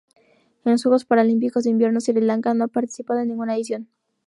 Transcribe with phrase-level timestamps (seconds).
[0.65, 3.87] En los Juegos Paralímpicos de Invierno Sri Lanka no ha participado en ninguna edición.